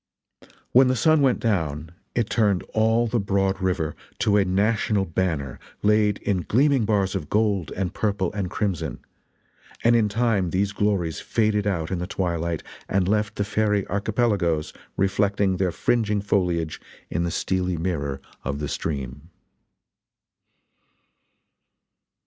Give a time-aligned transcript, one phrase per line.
[0.71, 5.59] When the sun went down it turned all the broad river to a national banner
[5.83, 8.97] laid in gleaming bars of gold and purple and crimson;
[9.83, 14.73] and in time these glories faded out in the twilight and left the fairy archipelagoes
[14.97, 16.81] reflecting their fringing foliage
[17.11, 19.29] in the steely mirror of the stream.